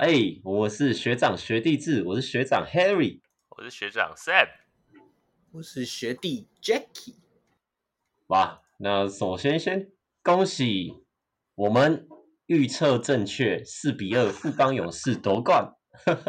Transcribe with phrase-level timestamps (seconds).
[0.00, 4.48] 哎、欸，我是学长学弟制，我是学长 Harry，我是学长 Sam，
[5.52, 7.16] 我是学弟 Jacky。
[8.28, 9.90] 哇，那首先先
[10.22, 11.04] 恭喜
[11.54, 12.08] 我们
[12.46, 15.70] 预测正确，四比二富邦勇士夺冠。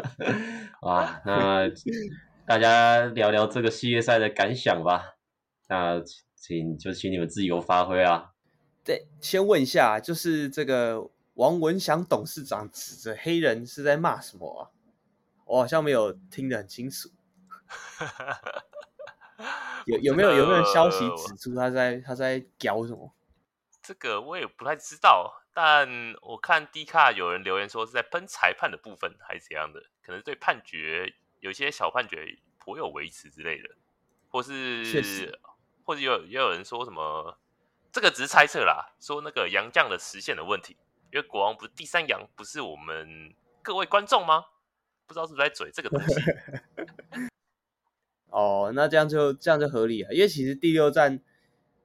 [0.82, 1.62] 哇，那
[2.46, 5.14] 大家聊聊这个系列赛的感想吧。
[5.70, 5.98] 那
[6.36, 8.32] 请就请你们自由发挥啊。
[8.84, 14.68] 对，先问一下，就是这个王文祥董事长指着黑人是在骂什么啊？
[15.44, 17.10] 我好像没有听得很清楚。
[19.86, 23.12] 有有没有有没有消息指出他在他在屌什么？
[23.82, 25.88] 这个我也不太知道，但
[26.22, 33.70] 我看 D 卡有人留言说是在喷裁判的部分还是怎样的，可能对判决有些小判决颇有维持之类的，
[34.28, 35.38] 或是
[35.84, 37.38] 或者有也有人说什么。
[37.90, 40.78] 这个只是猜测啦，说那个杨绛的时限的问题，
[41.12, 44.44] 因为国王不是第三洋，不是我们各位观众吗？
[45.06, 46.14] 不知道是不是在嘴这个东西。
[48.32, 51.20] 哦，那这样就这样就合理了，因为其实第六战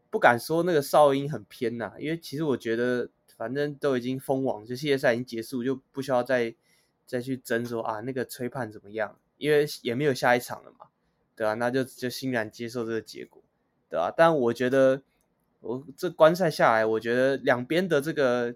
[0.10, 6.56] 不敢说那个哨音很偏呐，因为其实我觉得反正都已经封王，就系列赛已经结束，就不需要再
[7.06, 10.88] 再去争说啊那个吹判怎么样，因为也没有下一场了嘛，
[11.36, 13.44] 对啊，那就就欣然接受这个结果，
[13.90, 15.04] 对啊，但我觉得。
[15.60, 18.56] 我这观赛下来，我觉得两边的这个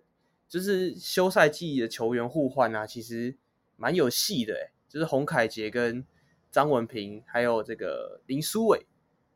[0.52, 3.38] 就是休赛季的球员互换啊，其实
[3.78, 6.06] 蛮有戏的诶，就是洪凯杰跟
[6.52, 8.86] 张文平，还有这个林书伟，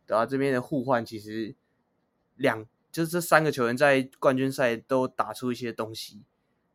[0.06, 1.56] 对啊，这边的互换其实
[2.36, 6.22] 两就是这三个球员在冠军赛都打出一些东西。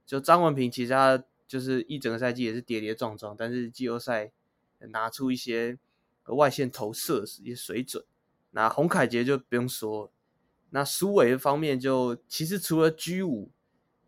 [0.06, 4.32] 就张文平其实他就是一整个赛季也是跌跌撞撞，但是季后赛
[4.78, 5.78] 拿出一些
[6.24, 8.02] 外线投射一些水准。
[8.52, 10.10] 那洪凯杰就不用说。
[10.70, 13.50] 那苏伟方面就其实除了 G 五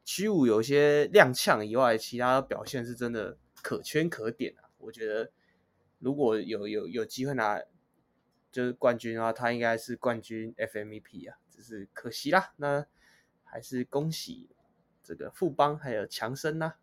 [0.05, 4.69] G 五有些踉跄以外，其他表现是真的可圈可点啊。
[4.79, 5.31] 我觉得
[5.99, 7.61] 如果有有有机会拿
[8.51, 12.53] 就是冠军的话，他应该是冠军 FMVP 啊，只是可惜啦。
[12.57, 12.85] 那
[13.45, 14.51] 还是恭喜
[15.03, 16.75] 这个富邦还有强森呐。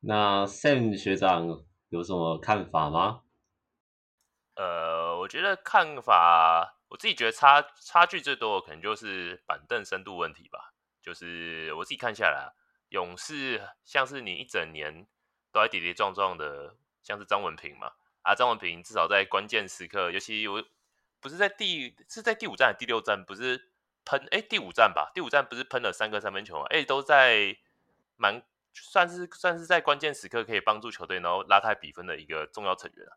[0.00, 3.22] 那 Sam 学长有什么看法吗？
[4.54, 6.78] 呃，我觉得看法。
[6.90, 10.74] 我自己觉得差差距最多的可能就是板凳深度问题吧。
[11.02, 12.52] 就是我自己看下来，
[12.90, 15.04] 勇士像是你一整年
[15.50, 17.92] 都在跌跌撞撞的，像是张文平嘛，
[18.22, 20.64] 啊，张文平至少在关键时刻，尤其我
[21.20, 23.70] 不是在第是在第五站第六站，不是
[24.04, 25.10] 喷哎、欸、第五站吧？
[25.12, 26.66] 第五站不是喷了三个三分球吗？
[26.70, 27.56] 哎、欸，都在
[28.16, 28.40] 蛮
[28.72, 33.16] 算是算是在关键时刻可以帮助球队，然后拉开比分的一个重要成员啊。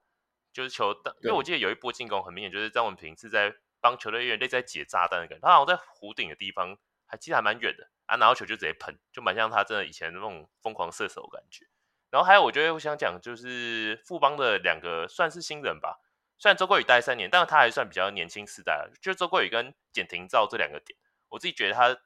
[0.52, 0.92] 就是球，
[1.22, 3.56] 因为我记得有一波进攻很明显，就是张文平是在。
[3.82, 6.76] 帮球队有点类似在解炸弹的感觉，他好像在弧顶的地方，
[7.18, 11.66] 其实还蛮远的啊，拿到球就直接喷，就蛮像他真的以前那种疯狂射手的感觉。
[12.12, 16.00] 然后还有，我觉得我想讲就是富邦的两个算是新人吧，
[16.38, 18.90] 虽然周桂宇待三年，但是他还算比较年轻世代。
[19.02, 20.98] 就周桂宇跟简廷照这两个点，
[21.30, 21.98] 我自己觉得他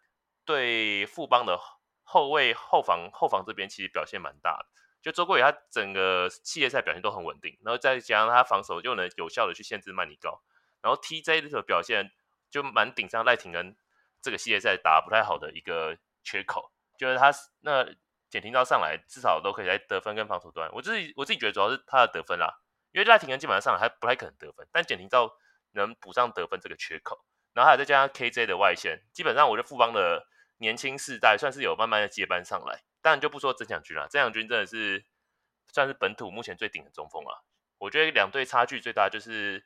[0.45, 1.59] 对富邦的
[2.03, 4.65] 后卫后防后防这边其实表现蛮大的。
[5.01, 10.41] 就周桂宇他整个系列赛表现都很稳定，然后再加上他防守就能有效的去限制曼尼高。
[10.81, 12.11] 然后 TJ 的表现
[12.49, 13.75] 就蛮顶上赖廷恩
[14.21, 17.31] 这个系列赛打不太好的一个缺口，就是他
[17.61, 17.85] 那
[18.29, 25.31] 简廷照上来至少都可以在得分跟防守端，我自己我自己觉得主要是他的得分啦，因为赖廷恩基本上上来还不太可能得分，但简廷照
[25.71, 35.05] 能补上得分这个缺口，然后还有再加上 KJ 的外线，基本上我觉得富邦的年轻世代算是有慢慢的接班上来，当然就不说曾祥军了，曾祥军真的是
[35.71, 37.41] 算是本土目前最顶的中锋啊，
[37.77, 39.65] 我觉得两队差距最大就是。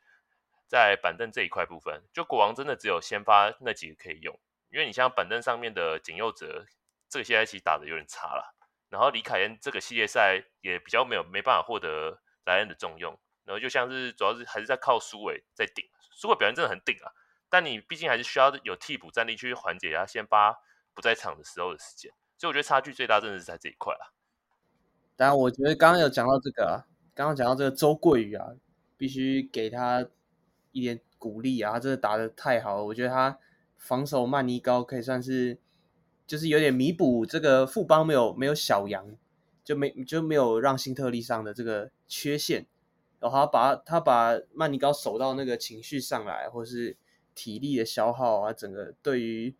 [0.74, 4.36] 在板凳这一块部分，就国王真的只有先发那几个可以用，
[4.72, 6.66] 因为你像板凳上面的简佑哲，
[7.08, 8.56] 这个现在其实打的有点差了。
[8.90, 17.14] 然后李凯恩这个系列赛也比较没有没办法获得莱恩的重用，然后就像是主要是还是在靠苏伟在顶，苏伟表现真的很顶啊，
[17.52, 20.60] 但你毕竟还是需要有替补战力去缓解一下先发
[20.96, 24.10] 不在场的时候的时间，所以我觉得差距最大真的是在这一块啊。
[25.16, 28.48] 当然，我觉得刚刚有讲到这个啊，刚刚讲到这个周桂宇啊，
[28.98, 30.04] 必须给他。
[30.74, 31.72] 一点鼓励啊！
[31.72, 33.40] 他真的打得太好了，我觉得他
[33.78, 35.58] 防守曼尼高可以算是，
[36.28, 39.16] 就是有点弥补这个富邦没有没有小杨，
[39.64, 42.66] 就没就没有让新特利上的这个缺陷，
[43.20, 46.98] 然后他把他把曼尼高守到那个情绪上来，或是
[47.34, 49.56] 体力的消耗啊，整个对于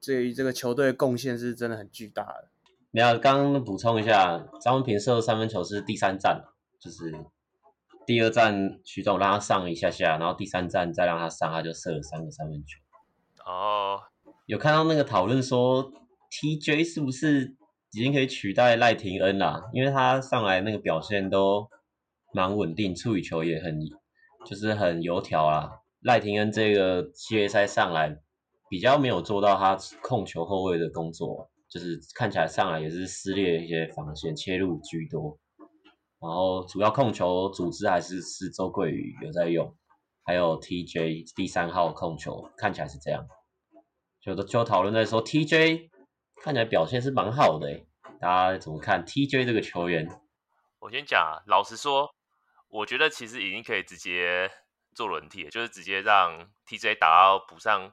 [0.00, 2.48] 对于这个球队的贡献是真的很巨大的。
[2.92, 6.44] 你要刚刚补充一下，张文平射三分球是第三战，
[6.78, 7.12] 就是。
[8.08, 12.80] 第二站徐总让他上一下下，然后第三站再让他上，他就射了三个三分球。
[13.44, 14.00] 哦，
[14.46, 15.92] 有看到那个讨论说
[16.30, 17.54] ，TJ 是不是
[17.92, 21.68] 已经可以取代赖廷恩啦，因为他上来那个表现都
[22.32, 23.78] 蛮稳定，处理球也很
[24.46, 25.82] 就是很油条啦。
[26.00, 28.16] 赖廷恩这个系列赛上来
[28.70, 35.38] 比较没有做到他控球后卫的工作，就是看起来上来也是撕裂一些防线，切入居多。
[36.20, 39.76] 然后主要控球组织还是是周桂宇有在用，
[40.24, 43.26] 还有 TJ 第三号控球看起来是这样。
[44.20, 45.90] 就就讨论在说 TJ。
[46.40, 47.84] 看起来表现是蛮好的，
[48.20, 50.08] 大家怎么看 TJ 这个球员？
[50.78, 52.14] 我先讲啊，老实说，
[52.68, 54.48] 我觉得其实已经可以直接
[54.94, 57.92] 做轮替，就是直接让 TJ 打到补上，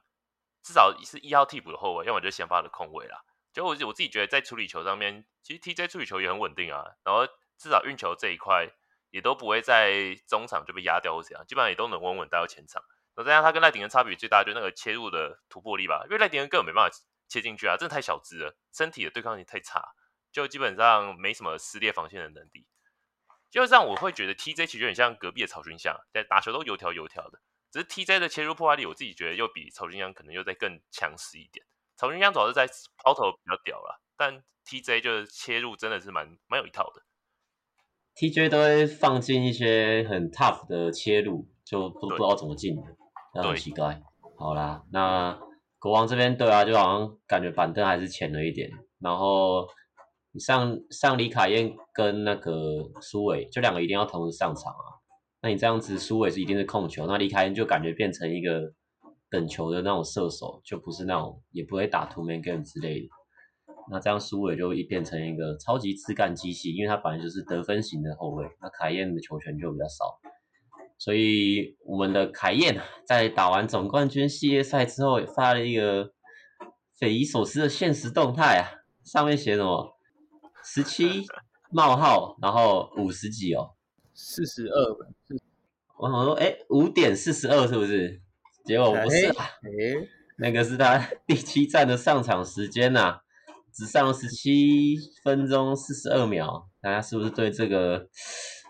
[0.61, 3.17] 至少是一号替补的后卫，要么就先发的空位啦。
[3.51, 7.25] 就我我自己觉得在处理球上面，其实 TJ 处理球也很稳定啊，然后
[7.57, 8.69] 至少运球这一块
[9.09, 12.83] 也都不会在中场就被压掉或怎样，基本上也都能稳稳带到前场。
[13.15, 16.97] 那这样他跟赖鼎恩差别最大就是那个切入的突破力吧，因为赖鼎恩根本没办法。
[17.27, 19.83] 切进去啊，真的太小只了，身体的对抗性太差，
[20.31, 22.67] 就基本上没什么撕裂防线的能力。
[23.49, 27.41] 就这样，我会觉得 TJ 其实有点像隔壁的曹军相，在打球都油条油条的。
[27.71, 31.65] 只是 TJ 的切入破坏力，我自己觉得又比曹军相可能又再更强势一点。
[31.97, 32.67] 曹军相主要是在
[33.03, 37.01] 抛投比较屌啦，但 TJ 就是切入真的是蛮蛮有一套的。
[38.17, 42.83] TJ 都会放进一些很 tough 的切入，就不不知道怎么进的，
[43.43, 44.01] 很奇怪。
[44.37, 45.39] 好啦，那。
[45.77, 48.67] 国王这边对啊，就好像感觉板凳还是浅了一点。
[48.97, 49.67] 然后
[50.31, 52.51] 你上上李凯燕跟那个
[53.01, 54.97] 苏伟，就两个一定要同时上场啊。
[55.43, 58.73] 那你这样子，苏伟是一定是控球，那李凯燕就感觉变成一个
[59.29, 63.07] 等球的那种射手，就不是那种也不会打 two man game 之类的。
[63.91, 70.19] 那这样苏伟就一变成一个超级自干机器，因为他本来就是得分型的后卫，那凯燕的球权就比较少。
[70.97, 76.13] 所以我们的凯燕在打完总冠军系列赛之后，也发了一个
[76.97, 78.63] 匪夷所思的限时动态啊，
[79.03, 79.97] 上面写什么
[80.63, 81.25] 十七
[81.69, 83.71] 冒号，然后五十几哦，
[84.13, 84.97] 四十二。
[85.97, 88.21] 我想说，哎，五点四十二是不是？
[88.65, 90.97] 结果不是啊，哎，那个是他
[91.27, 93.21] 第七站的上场时间呐、啊，
[93.75, 98.09] 只上了十七分钟四十二秒，大家是不是对这个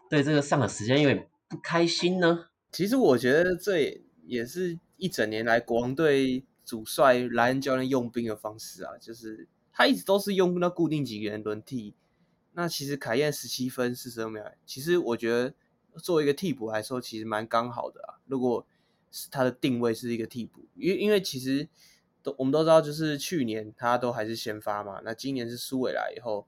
[0.09, 1.29] 对这个上的时间有点？
[1.47, 2.47] 不开心呢？
[2.71, 11.93] 其实我觉得这也是一整年来国王队主帅莱恩教练用兵的方式啊，就是他一直都是用那固定几个人轮替。
[12.53, 15.53] 那其实凯燕十七分四十二秒，其实我觉得
[16.01, 18.17] 作为一个替补来说，其实蛮刚好的啊。
[18.25, 18.65] 如果
[19.11, 21.69] 是他的定位是一个替补，因为因为其实
[22.25, 24.99] 都我们都知道，就是去年他都还是先发嘛。
[25.05, 26.45] 那今年是苏伟来以后，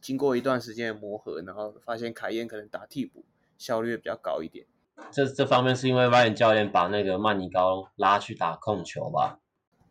[0.00, 3.24] 经过一段时间的磨合，然后发现凯燕可能打替补。
[3.60, 4.64] 效率比较高一点，
[5.10, 9.38] 这这方面是因为外援教练把那个曼尼高拉去打控球吧？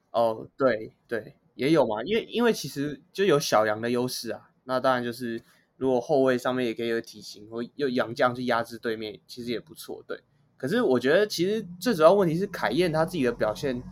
[0.09, 5.43] 哦，对对，也有嘛，因为因为其实就有小杨的优势啊，那当然就是
[5.77, 10.03] 如果后卫上面也可以有体型，或用洋将去压制对面，其实也不错。
[10.07, 10.19] 对，
[10.57, 13.83] 可是我觉得其实最主要问题是凯燕他自己的表现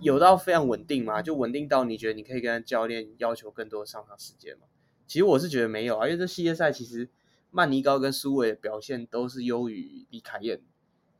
[0.00, 1.20] 有到非常稳定吗？
[1.22, 4.66] 就稳定到你觉得你可以跟教练要求更多上场时间吗？
[5.06, 7.08] 其实我是觉得没有啊，因为这系列赛其实。
[7.56, 10.60] 曼尼高跟苏伟的表现都是优于李凯燕，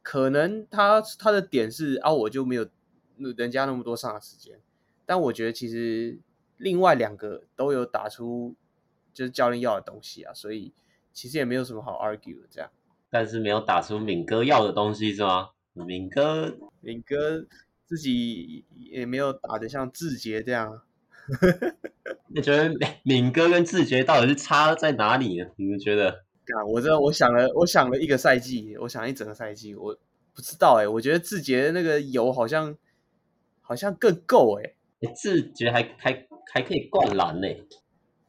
[0.03, 2.67] 可能他他的点是啊，我就没有
[3.37, 4.59] 人家那么多上场时间，
[5.07, 6.19] 但我觉得其实
[6.57, 8.57] 另外两个都有打出
[9.13, 10.73] 就是教练要的东西啊，所以
[11.13, 12.69] 其实也没有什么好 argue 的这样。
[13.09, 15.51] 但是没有打出敏哥要的东西是吗？
[15.75, 17.47] 敏哥，敏哥
[17.87, 20.83] 自己也没有打得像志杰这样。
[22.29, 25.47] 你觉得敏哥跟志杰到底是差在哪里呢？
[25.57, 26.11] 你们觉得？
[26.11, 29.97] 啊，我这我想了，我想了一个赛季，我想了一整个赛季，我
[30.35, 32.77] 不知道哎、欸，我觉得志杰那个油好像
[33.63, 37.67] 好像更够哎、欸，志杰还还还可以灌篮呢、欸。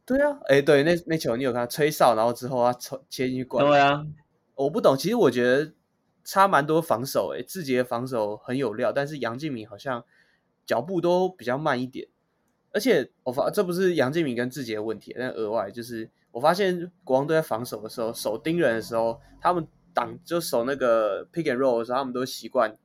[0.05, 3.65] 对啊，哎、欸，对，那那球你有看吹哨，然后之后他抽切进去灌。
[3.65, 4.05] 对啊，
[4.55, 5.73] 我不懂，其实我觉得
[6.25, 10.03] 差蛮多防守哎、欸，志杰防守很有料，但是杨敬敏好像
[10.65, 12.09] 脚步都比较慢一点，
[12.73, 16.09] 而且我发这不是杨敬敏跟志杰的问题，但额外就是。
[16.35, 22.77] 我发现国王队在防守的时候，守盯人的时候，他们挡就守那个 pick and roll 的时候，他们都习惯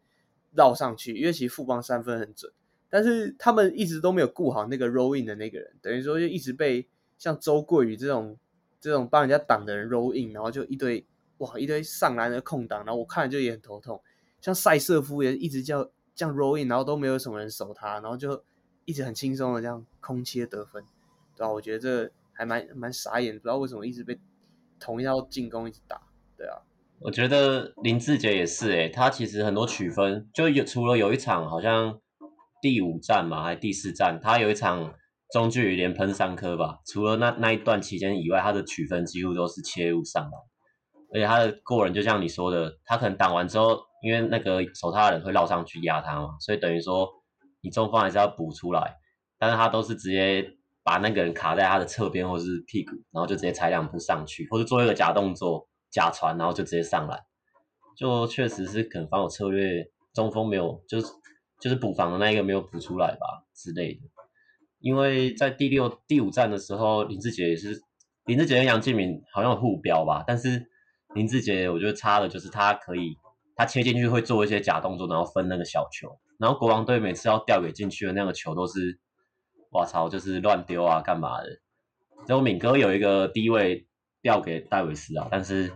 [0.54, 2.52] 绕上去，因为其实富邦三分很准，
[2.88, 6.86] 但是他们一直都没有顾好那个 roll in 的那个人，等于说就一直被
[7.18, 8.38] 像周桂宇这种
[8.80, 11.04] 这种帮人家挡的人 roll in，然后就一堆
[11.40, 14.00] 哇一堆上篮的空档，然后我看了就也很头痛。
[14.40, 18.42] 像塞瑟夫也一直叫这样 roll in，然后都没有什么人守他，然后就
[18.86, 20.82] 一直很轻松的这样空切得分，
[21.36, 21.52] 对吧？
[21.52, 22.10] 我觉得这。
[22.32, 24.18] 还蛮蛮傻眼，不知道为什么一直被
[24.78, 26.00] 同一套进攻一直打，
[26.38, 26.56] 对啊。
[26.98, 32.00] 我觉得林志杰也是诶、他其实很多取分就有除了有一场好像
[32.62, 34.94] 第五站嘛，还是第四站，他有一场
[35.30, 40.32] 中距离连喷三颗吧，除了那那一段期间以外，他的取分几乎都是切入上篮，
[41.12, 47.08] 而且他的过人就像你说的，他可能挡完之后，因为那个守他的人会绕上去压他嘛，所以等于说
[47.62, 48.96] 你中锋还是要补出来，
[49.38, 50.48] 但是他都是直接
[50.82, 57.20] 把那个人卡在他的侧边或者是屁股，然后就直接踩两步上去，或者做一个假动作假传，然后就直接上来，
[57.96, 61.06] 就确实是可能防守策略中锋没有，就是
[61.60, 64.00] 就是补防的那一个没有补出来吧之类的。
[64.78, 67.78] 因为在第六、第五站的时候，林志杰也是
[68.24, 70.69] 林志杰跟杨敬敏好像互飙吧，但是
[71.14, 73.16] 林志杰我觉得差的就是他可以
[73.56, 78.98] 他切进去会做一些假动作，然后分那个小球，然后国王队每次要吊给进去的那个球都是，
[79.70, 81.48] 我操，就是乱丢啊，干嘛的？
[82.26, 83.86] 只有敏哥有一个低位
[84.22, 85.72] 吊给戴维斯啊，但是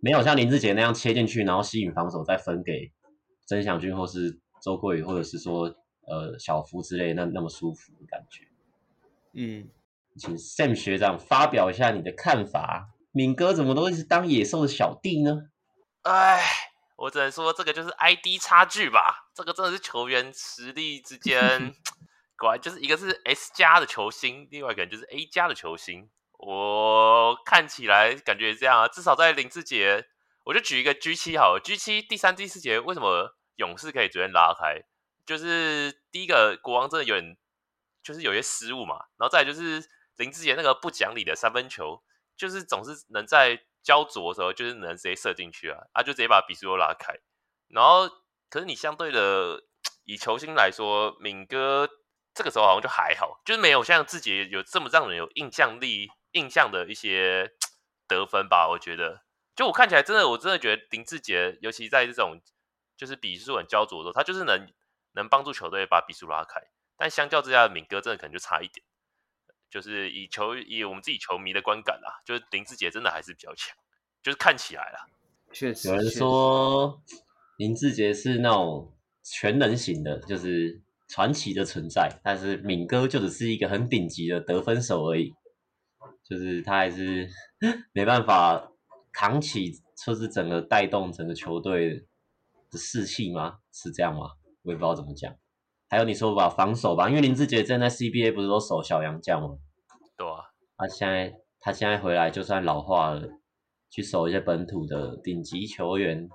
[0.00, 2.92] 没有像林志杰那样切进去，然后吸引防守再分给
[3.46, 5.74] 曾祥军或是周桂宇，或者是说。
[6.08, 8.44] 呃，小福之类那那么舒服的感觉，
[9.32, 9.68] 嗯，
[10.16, 12.90] 请 Sam 学长发表一下你的看法。
[13.16, 15.48] 敏哥怎么都一直当野兽的小弟呢？
[16.02, 16.44] 哎，
[16.96, 19.30] 我只能说这个就是 ID 差距吧。
[19.34, 21.74] 这个真的是球员实力之间，
[22.36, 26.10] 果然就是一个是 S 加的球星，另外一个人就是 A 加的球星。
[26.38, 30.04] 我看起来感觉这样啊，至少在林志杰，
[30.44, 34.82] 我就举一个 G 七好了，G 七第三、第四节为什么勇士可以直接拉开？
[35.24, 37.34] 就是第一个国王真的有点，
[38.02, 39.82] 就是有些失误嘛，然后再来就是
[40.16, 42.02] 林志杰那个不讲理的三分球，
[42.36, 47.14] 就是总是能在焦灼的时候，就是能直接射进去啊，啊就直接把比数又拉开。
[47.68, 48.08] 然后
[48.50, 49.64] 可是你相对的
[50.04, 51.88] 以球星来说，敏哥
[52.34, 57.52] 这个时候好像就还好，就是没有像志杰有这么让人有印象力、印象的一些
[58.08, 58.68] 得分吧。
[58.68, 59.22] 我觉得，
[59.54, 62.40] 就我看起来真的，我真的觉得林志杰，尤其在这种
[62.96, 64.68] 就是比数很焦灼的时候，他就是能。
[65.16, 66.60] 能帮助球队把比数拉开，
[66.98, 68.84] 但相较之下，敏哥真的可能就差一点。
[69.70, 73.76] 就是以球以我们自己球迷的观感啦，就是林志杰真的还是比较强，
[74.22, 75.06] 就是看起来啦。
[75.52, 77.02] 确实，有人说
[77.58, 78.92] 林志杰是那种
[79.22, 85.34] 全能型的，就是传奇的存在，但是敏哥就只是一个很顶级的得分手而已。
[86.28, 87.28] 就是他还是
[87.92, 88.72] 没办法
[89.12, 92.06] 扛起，就是整个带动整个球队
[92.70, 93.58] 的士气吗？
[93.72, 94.32] 是这样吗？
[94.62, 95.36] 我也不知道怎么讲，
[95.88, 99.56] 还有你说吧，防守吧，因为林志杰正在 CBA 不是都守小杨将吗？
[100.16, 100.42] 对啊，
[100.76, 103.22] 他现在他现在回来就算老化了，
[103.88, 106.28] 去守一些本土的顶级球员，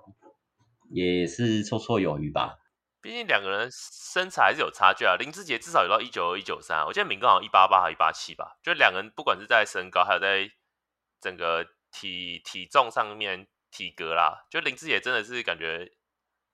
[0.90, 2.60] 也是绰绰有余吧。
[3.02, 10.50] 毕竟两个人身材还是有差距啊，林志杰至少有到一九二一九三，我记得敏哥好像一八八还一八七吧，就两个人不管是在身高还有在
[11.20, 15.92] 整个体体重上面体格啦，就林志杰真的是感觉。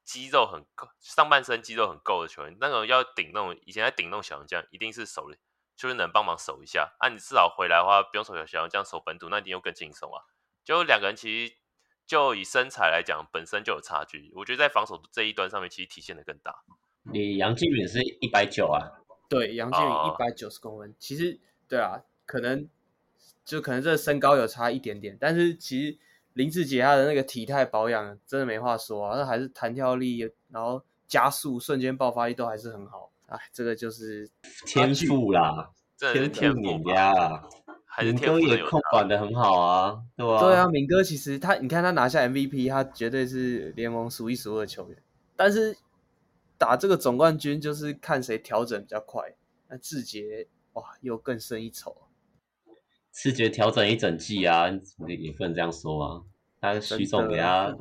[0.08, 5.30] 肌肉很够，上半身肌肉很够的球员，那种要顶那种以前在顶那种小洋将，一定是守，
[5.76, 6.96] 就是能帮忙守一下。
[7.00, 10.24] 啊，你至少回来的话，不用守小小洋将，守本土，那一定又更轻松啊。
[10.64, 11.56] 就两个人其实
[12.06, 14.32] 就以身材来讲，本身就有差距。
[14.34, 16.64] 我觉得在防守这一端上面，其实体现的更大。
[17.04, 19.04] 你杨敬敏是一百九啊？
[19.28, 21.38] 对，杨敬敏一百九十公分，其实
[21.68, 22.70] 对啊，可能
[23.44, 26.00] 就可能这身高有差一点点，但是其实。
[26.38, 30.20] 林志杰他的那个体态保养真的没话说啊，那还是弹跳力，
[30.52, 33.12] 然后加速、瞬间爆发力都还是很好。
[33.26, 34.30] 哎，这个就是
[34.66, 37.44] 天赋啦，天赋碾压啦。
[38.00, 40.40] 敏哥也控管的很好啊，对吧？
[40.40, 44.98] 对啊，敏哥其实他，你看他拿下 MVP，他绝对是联盟数一数二的球员。
[45.36, 45.76] 但是
[46.60, 49.34] 打这个总冠军，就是看谁调整比较快。
[49.68, 51.98] 那志杰哇，又更胜一筹。
[53.20, 54.70] 视觉调整一整季啊，
[55.08, 56.22] 也不能这样说啊。
[56.62, 57.76] 他徐总给他，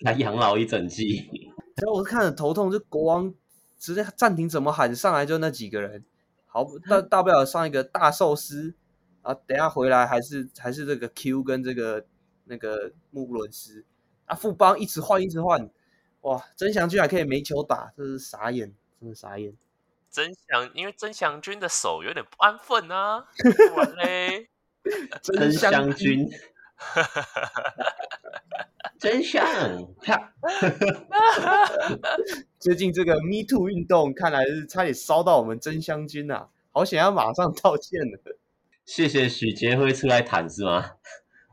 [0.00, 1.30] 他养老一整季。
[1.76, 3.32] 然后我看着头痛，就国王
[3.78, 6.04] 直接暂停，怎么喊上来就那几个人，
[6.46, 8.74] 好大大不了上一个大寿司
[9.22, 12.04] 啊，等下回来还是还是这个 Q 跟这个
[12.46, 13.84] 那个穆伦斯
[14.24, 15.70] 啊，富邦一直换一直换，
[16.22, 19.54] 哇，曾祥军还可以没球打，真是傻眼，真的傻眼。
[20.10, 23.28] 曾祥因为曾祥军的手有点不安分啊，
[23.76, 24.48] 完嘞。
[25.22, 26.28] 真香君，
[28.98, 29.44] 真香！
[32.58, 38.36] 最近这个 Me Too 运动，看来是差点烧到我们真香君呐，好想要马上道歉了。
[38.84, 40.92] 谢谢许杰辉出来谈是吗？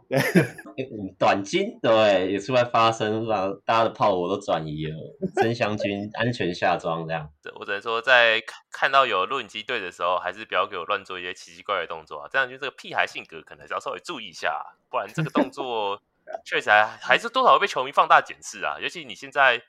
[1.20, 4.96] 短金对也出来发声，让大家的炮火都转移了。
[5.36, 7.30] 真香君安全下装这样。
[7.60, 12.28] 我只能说，在看到有录影机队的时候，还是不要给我乱做一些奇奇怪怪的动作啊！
[12.32, 16.02] 这样就这个屁孩性格，可能还是要稍微注意一下，不然这个动作
[16.44, 18.78] 确实还还是多少会被球迷放大检视啊。
[18.82, 19.62] 尤其你现在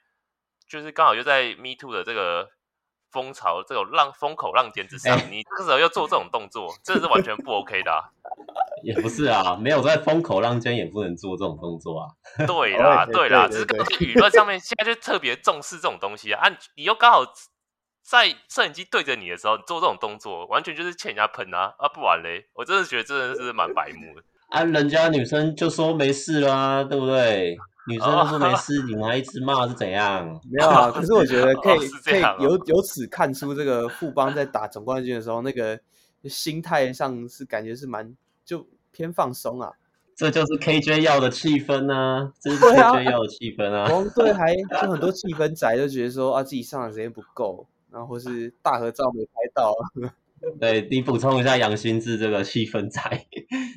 [0.67, 2.49] 就是刚好又在 Me Too 的这个
[3.11, 8.09] 风潮，这种浪风口浪尖之上，欸、你这时候又做这种动作，这是完全不 OK 的、啊。
[8.83, 12.09] 也不是啊，没有在风口浪尖也不能做这种动作啊。
[12.47, 16.49] 对啦，对啦，只是跟舆论上面现在就特别重视这种东西啊。
[16.49, 17.25] 啊，你又刚好
[18.03, 21.75] 在摄影机对着你的时候你做这种动作，完全就是欠人家喷啊！
[21.79, 24.23] 啊，不玩嘞，我真的觉得真的是蛮白目的。
[24.49, 27.57] 啊，人家女生就说没事啦，对不对？
[27.89, 30.27] 女生都说没事，你们还一直骂是怎样？
[30.51, 35.79] 没有啊，可是我觉得可以，哦、可以由由此看出，这个富邦在打总冠军的时候，那个
[36.25, 38.15] 心态上是感觉是蛮
[38.51, 39.71] 就偏放松啊。
[40.17, 43.87] 这就是 KJ 要的气氛啊，这是 KJ 要的气氛啊。
[43.89, 49.73] 国王队还就很多气氛仔就觉得说啊，自己上场时间不够，然后或是大合照没拍到。
[50.59, 53.01] 对，你补充一下杨新志这个气氛仔，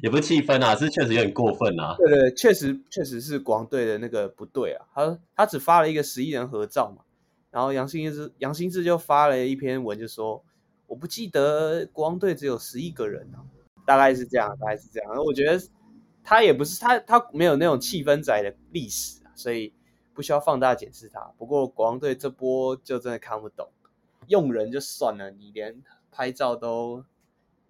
[0.01, 1.95] 也不是气氛啊，是确实有点过分啊。
[1.97, 4.85] 对对，确实确实是国王队的那个不对啊。
[4.95, 7.03] 他他只发了一个十一人合照嘛，
[7.51, 10.43] 然后杨新志杨新志就发了一篇文，就说
[10.87, 13.43] 我不记得国王队只有十一个人啊，
[13.85, 15.11] 大概是这样，大概是这样。
[15.23, 15.61] 我觉得
[16.23, 19.73] 他也不是他他没有那种气氛仔的历史啊，所以
[20.13, 21.19] 不需要放大检视他。
[21.37, 23.69] 不过国王队这波就真的看不懂，
[24.27, 25.81] 用人就算了，你连。
[26.15, 27.03] 拍照都，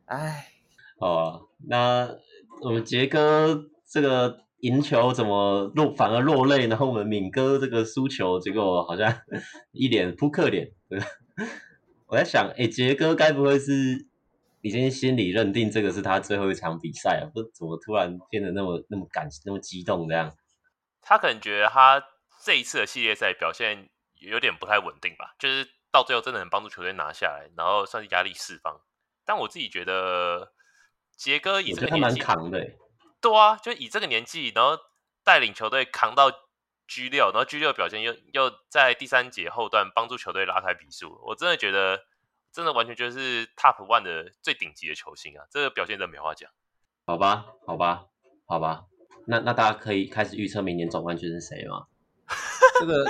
[0.03, 0.49] 哎，
[0.97, 2.17] 哦，那
[2.61, 9.17] 我们杰哥这个赢球怎么落反而落泪，然后我们敏哥这个输球，结果好像
[9.71, 10.73] 一脸扑克脸。
[12.07, 14.05] 我在想，哎，杰哥该不会是
[14.63, 17.29] 已经心里认定这个是他最后一场比赛啊？
[17.31, 20.35] 不，怎么突然变得那么那么感那么激动这样？
[21.03, 22.03] 他可能觉得他
[22.43, 25.69] 这一次的系列赛表现有点不太稳定吧，就是。
[25.93, 28.81] 到最后真的很帮助球队拿下来，然后算是压力释放。
[29.25, 30.51] 但我自己觉得
[31.15, 32.59] 杰哥以这个年纪，蛮扛的。
[33.21, 34.75] 对啊，就以这个年纪，然后
[35.23, 36.31] 带领球队扛到
[36.87, 41.21] G 六，然后 G 六表现又又在第三节后段帮助球队拉开比数。
[41.27, 41.99] 我真的觉得，
[42.53, 45.45] 真的完全就是 Top One 的最顶级的球星啊！
[45.49, 46.51] 这个表现真的没话讲。
[47.05, 48.05] 好吧，好吧，
[48.45, 48.85] 好吧，
[49.25, 51.87] 那那大家可以开始预测明年总冠军是谁吗？
[52.79, 53.03] 这个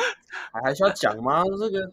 [0.53, 1.43] 还还需要讲吗？
[1.59, 1.91] 这个。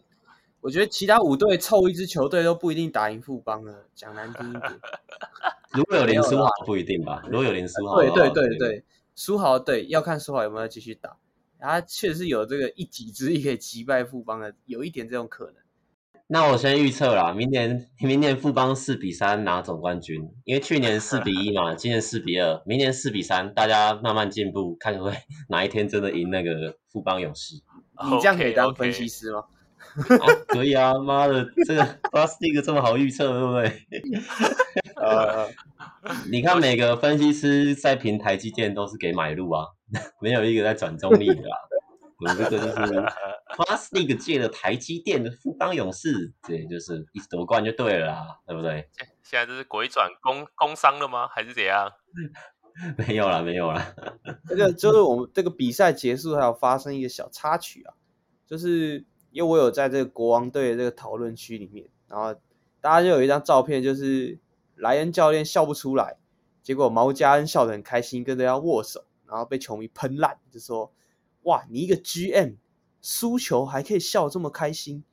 [0.61, 4.79] 我觉得其他五队凑一支球队都不一定打赢富邦了，讲难听一点。
[5.73, 7.19] 如果有林书豪不一定吧？
[7.25, 8.83] 如果有林书豪，对对对对，
[9.15, 11.17] 书豪对要看书豪有没有继续打，
[11.59, 15.55] 他确实有这个一己之力可以击败富邦的，有一点这种可能。
[16.33, 25.11] 那我先预测啦，明年明年富邦四比三拿总冠军，因为去年四比一嘛，今年四比二，明年四比三，大家慢慢进步，看会
[25.49, 27.55] 哪一天真的赢那个富邦勇士。
[28.09, 29.43] 你这样可以当分析师吗
[29.97, 30.23] ？Okay, okay.
[30.23, 33.81] 啊可以啊，妈的，这个 Plus League 这么好预测，对不对？
[34.95, 35.49] 呃，
[36.31, 39.65] 你看每个分析师在评台积电都是给买入啊，
[40.21, 41.57] 没有一个在转中立的啊。
[42.21, 42.73] 我这个就是
[43.55, 48.89] Plus League 界的台积电的富邦勇士，对，就是一直夺冠就对了啦，对不对？
[49.23, 51.27] 现在这是鬼转工工商了吗？
[51.27, 51.91] 还是怎样？
[53.07, 53.93] 没有啦，没有啦。
[54.47, 57.93] 这个就是我们这个比赛结束还有发生一个小插曲啊，
[58.45, 59.05] 就是。
[59.33, 62.33] 因为我有在这个国王队的这个讨论区里面，然后
[62.81, 64.37] 大家就有一张照片，就是
[64.75, 66.17] 莱恩教练笑不出来，
[66.61, 70.91] 结果毛家恩笑得很开心，跟着要握手，然后被球迷喷烂，就说
[71.43, 72.55] ：“哇，你一个 GM
[73.01, 75.03] 输球还可以笑这么开心？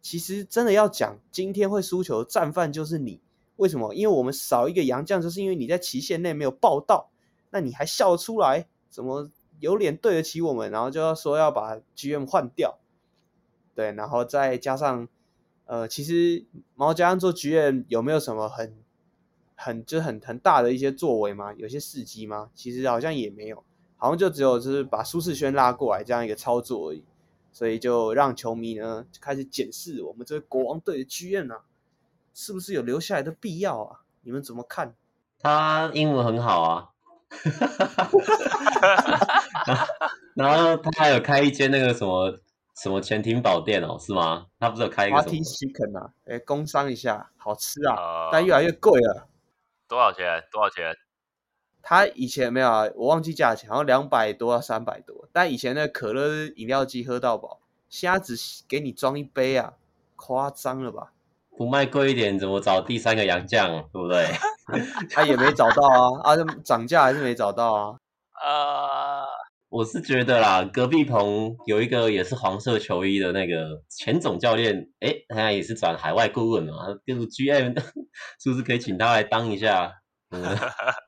[0.00, 3.20] 其实真的要讲，今天会输球的战犯就是你。
[3.56, 3.94] 为什么？
[3.94, 7.10] 因为我们少一个洋将，就是因为你在期限内没有报到，
[7.50, 8.66] 那你还笑得出来？
[8.90, 10.70] 怎么有脸对得起我们？
[10.70, 12.78] 然后就要说要把 GM 换掉。”
[13.74, 15.08] 对，然后再加上，
[15.66, 18.76] 呃，其实毛家安做 GM 有没有什么很、
[19.54, 21.52] 很就很很大的一些作为吗？
[21.54, 22.50] 有些事迹吗？
[22.54, 23.62] 其实好像也没有，
[24.02, 27.04] 好像就只有就是把舒适圈拉过来这样一个操作而已，
[27.52, 31.60] 所以就让球迷呢开始检视我们这个国王队的剧院啊，
[32.34, 34.00] 是不是有留下来的必要啊？
[34.22, 34.96] 你们怎么看？
[35.38, 36.88] 他英文很好啊，
[40.34, 42.40] 然后 他还有开一间那个什么。
[42.74, 44.46] 什么潜艇宝店哦，是吗？
[44.58, 45.30] 他不是有开一个什么？
[45.30, 49.28] 华 Chicken 啊，哎，工商一下，好吃啊，呃、但越来越贵了。
[49.86, 50.42] 多少钱？
[50.50, 50.96] 多少钱？
[51.82, 55.28] 他以前没有啊，我忘记价钱，好像两百多啊三百多。
[55.32, 58.36] 但以前那个可乐饮料机喝到饱，现在只
[58.68, 59.74] 给你装一杯啊，
[60.16, 61.12] 夸张了吧？
[61.56, 63.68] 不卖贵一点，怎么找第三个洋将？
[63.92, 64.26] 对不对？
[65.10, 67.96] 他 也没找到啊，啊，涨价还是没找到啊？
[68.32, 69.26] 啊、呃。
[69.68, 77.74] 我是觉得啦，隔壁棚有一个也是黄色球衣的那个前总教练，哎，他也是转海外顾问嘛，就是 GM，
[78.38, 80.01] 是不是可以请他来当一下？
[80.32, 80.56] 嗯，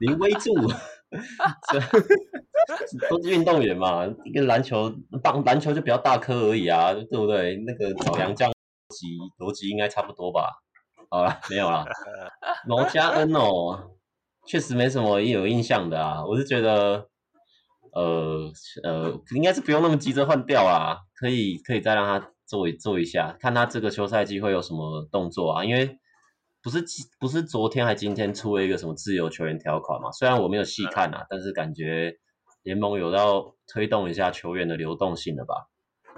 [0.00, 0.54] 林威助，
[3.10, 7.56] 都是运动员嘛，一个篮球棒篮球就比较大颗而已啊，对不对？
[7.66, 8.52] 那个老杨将。
[8.90, 9.06] 级
[9.38, 10.60] 逻辑应该差不多吧？
[11.10, 11.84] 好了，没有了。
[12.68, 13.90] 罗加恩哦，
[14.46, 16.24] 确实没什么有印象的啊。
[16.24, 17.08] 我是觉得，
[17.92, 18.52] 呃
[18.84, 25.64] 呃，应该是不用那么急着换掉啊，可以可以再让他做一做一下，看他这个休赛季会有什么动作啊。
[25.64, 25.98] 因为
[26.64, 26.82] 不是
[27.20, 30.10] 不是昨天还今天出了一个什么自由球员条款嘛？
[30.10, 32.16] 虽然我没有细看啊，但是感觉
[32.62, 35.68] 联盟有要推动一下球员的流动性了吧？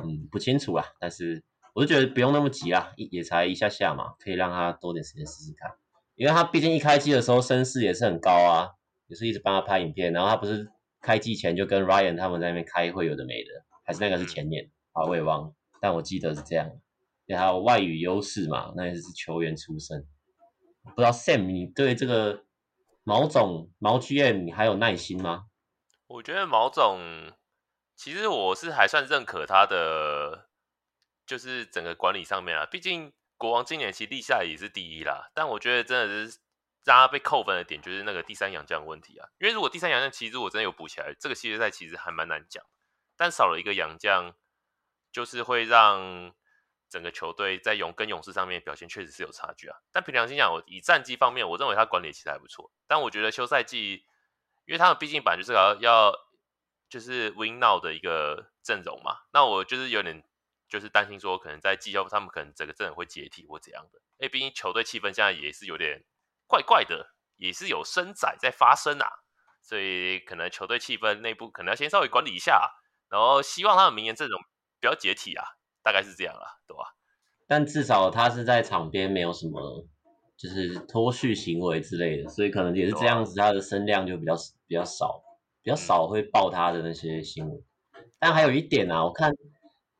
[0.05, 1.43] 嗯，不清楚啊，但是。
[1.75, 5.71] 我就觉得不用那么急啦，也才一下下嘛，可以让他多点时间试试看。
[6.15, 8.71] 因为他毕竟一开机的时候声势也是很高啊，
[9.09, 10.11] 也是一直帮他拍影片。
[10.11, 10.67] 然后他不是
[11.03, 13.51] 开机前就跟 Ryan 他们在那边开会，有的没的，
[13.85, 16.67] 还是那个是前年啊，我也忘了，但我记得是这样。
[17.27, 20.03] 因为他有外语优势嘛，那也是球员出身。
[20.95, 22.45] 不知道 Sam，你对这个
[23.05, 25.47] 毛总毛 GM 你还有耐心吗？
[26.07, 27.33] 我觉得毛总
[27.95, 30.45] 其实我是还算认可他的。
[31.27, 35.29] 就是整个管理上面啊，毕竟国王今年其实立下也是第一啦。
[35.35, 36.39] 但我觉得真的是
[36.85, 39.29] 让他被扣分的点，就是那个第三洋将问题啊。
[39.41, 42.63] 因为如果第三洋将其实我真的有补起来，这个系列赛其实还蛮难讲。
[43.17, 44.37] 但少了一个洋将，
[45.11, 46.33] 就是会让
[46.97, 49.77] 整个球队在勇跟勇士上面表现确实是有差距啊。
[49.93, 52.73] 但凭良心讲，我以战绩方面，我认为他管理其实还不错。
[52.87, 54.07] 但我觉得休赛季，
[54.65, 56.15] 因为他们毕竟本来就是要要
[56.89, 60.25] 就是 win now 的一个阵容嘛，那我就是有点。
[60.69, 64.01] 就是担心说，可能在季后他们可能整个阵容会解体或怎样的。
[64.19, 66.05] 因为，毕竟球队气氛现在也是有点
[66.49, 69.07] 怪怪的，也是有升仔在发生啊，
[69.63, 72.69] 所以可能球队气氛内部可能要先稍微管理一下，
[73.09, 74.43] 然后希望他们明年阵容
[74.81, 75.45] 不要解体啊，
[75.87, 76.83] 大概是这样啦，对吧？
[77.47, 79.87] 但至少他是在场边没有什么
[80.37, 84.35] 就是脱序行为之类的，所以可能也是这样子，他的声量就比较
[84.67, 85.23] 比较少，
[85.63, 87.63] 比较少会爆他的那些新闻。
[88.19, 89.33] 但还有一点啊，我看。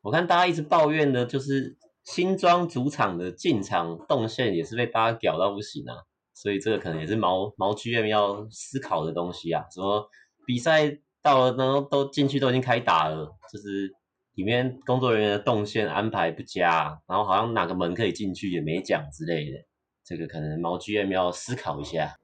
[0.03, 5.97] 我看大家一直抱怨的，就是新庄主场的进场动线也是被大家屌到不行啊，
[6.33, 9.65] 所以这个可能也是毛毛 GM 要思考的东西啊。
[9.69, 10.09] 什么
[10.47, 13.93] 比赛到了，然后都进去都已经开打了，就是
[14.37, 19.65] 里面工作人员的动线安排不佳，然后好像哪个门可以进去也没讲之类的，
[20.05, 22.17] 这个可能毛 GM 要思考一下。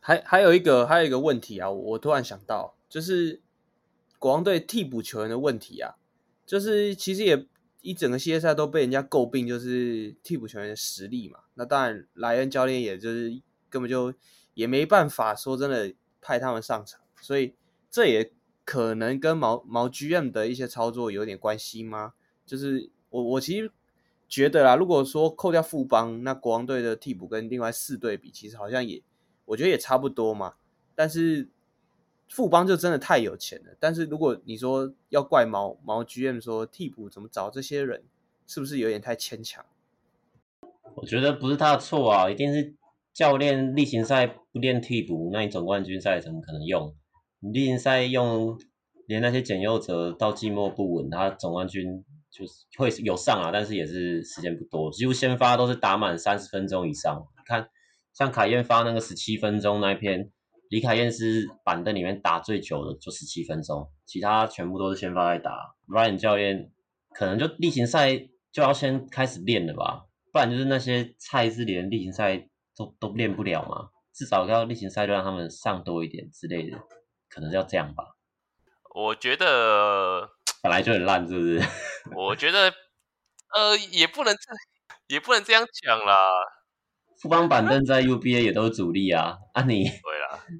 [0.00, 3.42] 还还有一个还有一个问题啊，我突然想到，就是
[4.18, 5.96] 国王队替补球员的问题啊。
[6.46, 7.46] 就是其实也
[7.80, 11.40] 一整个系列赛都被人家诟病，就是替补球员的实力嘛。
[11.54, 14.12] 那当然，莱恩教练也就是根本就
[14.52, 17.54] 也没办法说真的派他们上场，所以
[17.90, 18.30] 这也
[18.64, 22.14] 可能跟毛毛 GM 的一些操作有点关系吗？
[22.44, 23.70] 就是我我其实
[24.28, 29.02] 觉得啦，如果说扣掉富邦，那国王队的替补跟另外四队比，其实好像也
[29.44, 30.54] 我觉得也差不多嘛。
[30.94, 31.48] 但是。
[32.26, 38.02] 富邦就真的太有钱了，但是如果你说要怪毛毛 GM 说替补怎么找这些人，
[38.46, 39.64] 是不是有点太牵强？
[40.94, 42.74] 我觉得不是他的错啊，一定是
[43.12, 46.94] 教练例行赛不练替补，那你总冠军赛怎么可能用？
[47.44, 48.58] 你例行赛用
[49.06, 57.14] 连那些简佑哲到季末不稳，他总冠军就是会有上啊，但是也是时间不多，几乎先发都是打满三十分钟以上。
[57.36, 57.68] 你看
[58.14, 60.30] 像凯燕发那个十七分钟那一篇。
[60.70, 65.76] 李凯燕是板凳里面打最久的，就十七分钟，其他全部都是先发在打。
[65.86, 66.72] Ryan 教练
[67.10, 68.16] 可能就例行赛
[68.50, 76.78] 就要先开始练了吧，不然就是那些菜是连例行赛都都练不了嘛，至少要例行赛就让他们上多一点之类的，
[77.34, 78.14] 可能要这样吧。
[78.94, 80.30] 我觉得
[80.62, 81.60] 本来就很烂，是不是？
[82.14, 82.72] 我觉得
[83.54, 84.42] 呃也不能这
[85.08, 86.16] 也不能这样讲啦。
[87.20, 89.90] 富邦板凳在 UBA 也都是主力啊，啊你。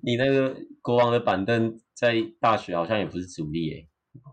[0.03, 3.89] 你那个国王的板凳在大学好像也不是主力诶，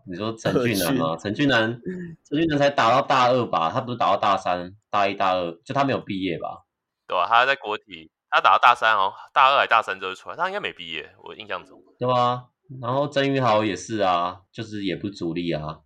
[0.06, 1.14] 你说陈俊南吗？
[1.20, 1.78] 陈俊南，
[2.26, 3.70] 陈俊南才打到大二吧？
[3.70, 6.64] 他不是打到大三、大一、大二，就他没有毕业吧？
[7.06, 11.78] 对啊，他在国体，他打到大三哦，大二还大三就出来，他应该没毕业，我印象中。
[11.98, 12.46] 对啊，
[12.80, 15.80] 然后曾宇豪也是啊，就是也不是主力啊。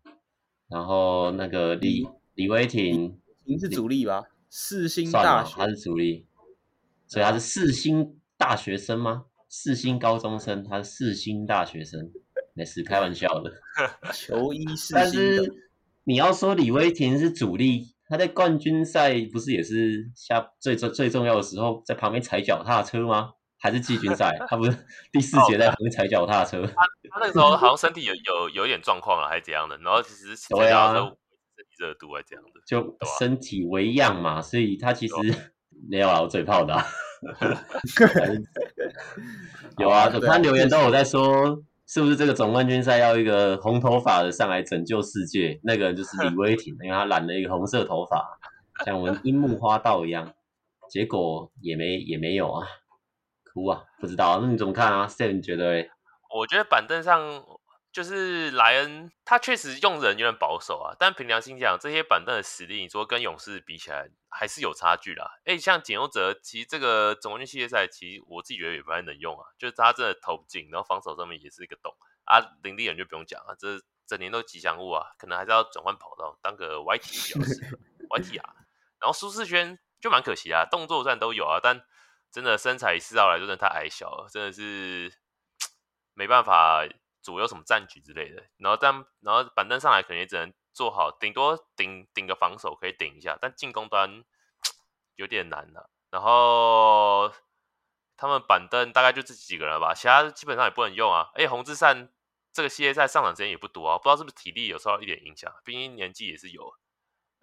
[0.69, 4.25] 然后那个李李威霆，您是主力吧？
[4.49, 6.27] 四星大学，他是主力，
[7.09, 9.25] 所以他是四星大学生吗？
[9.49, 12.11] 四星高中生，他是四星大学生，
[12.55, 13.53] 那是开玩笑的。
[14.15, 15.53] 球衣四星，但是
[16.05, 23.33] 你要说李威霆是主力，他在冠军赛不是也是下最最最重要的时候在旁边踩脚踏车吗？
[23.59, 24.37] 还是季军赛？
[24.49, 26.65] 他不是 第四节在旁边踩脚踏车？
[26.67, 26.75] 他
[27.11, 29.77] 他那个时候好像身体有有有一点状况了，还是怎样的？
[29.79, 31.17] 然后其实对啊，身体
[31.79, 35.15] 热度还是这样的，就身体为恙嘛，所以他其实
[35.91, 36.85] 没有啊，我嘴炮的、啊。
[39.79, 45.61] 有啊，我看留言都有在说，是不是这个总冠军赛要一个红头发的上来拯救世界？
[45.63, 48.39] 那个就是李威霆，因为他染了一个红色头发，
[48.85, 50.35] 像我们樱木花道一样，
[50.91, 52.67] 结果也没也没有啊，
[53.53, 55.87] 哭啊，不知道，那你怎么看啊？Sam 觉得？
[56.37, 57.21] 我觉得板凳上
[57.97, 65.39] 就是莱恩，他确实用人有点保守啊，但凭良心讲，这些板凳的实力，你说跟勇士比起来，还是有差距啦。
[65.47, 71.91] 哎，像简优哲，其实这个总冠军系列赛，其实我自己觉得也不太能用啊，就是他真的投不进，然后防守上面也是一个洞
[72.25, 72.39] 啊。
[72.63, 77.79] 林立人就不用讲啊，这整年都吉祥物啊，可能还是要转换跑道，当个 YT 比较适合
[78.19, 78.53] YT 啊。
[79.01, 81.83] 然后苏世轩就蛮可惜啊，动作战都有啊，但
[82.31, 85.11] 真的身材四号来说真的太矮小了，真的是
[86.13, 86.87] 没办法
[87.27, 88.45] 左右什么战局之类的。
[88.57, 94.23] 然后但然后板凳上来可能也只能做好，顶多顶顶个防守可以顶一下，但进攻端
[95.17, 97.33] 有点难了、然后
[98.17, 101.31] 他们板凳大概就这几个人吧，其他基本上也不能用啊。
[101.35, 102.09] 哎，洪志善
[102.53, 106.73] 这个系列赛上场时间也不多啊，不知道是不是体力有受到一点影响，毕竟年纪也是有。